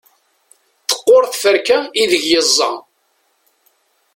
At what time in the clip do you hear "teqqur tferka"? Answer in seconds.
0.87-1.79